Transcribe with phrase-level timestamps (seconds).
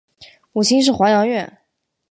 [0.51, 1.59] 母亲是华阳院。